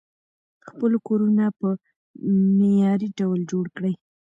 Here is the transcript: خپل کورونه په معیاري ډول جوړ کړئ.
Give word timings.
خپل 0.67 0.91
کورونه 1.07 1.45
په 1.59 1.67
معیاري 2.57 3.09
ډول 3.19 3.39
جوړ 3.51 3.65
کړئ. 3.75 3.93